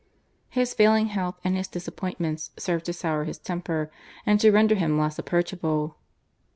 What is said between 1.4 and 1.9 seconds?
and his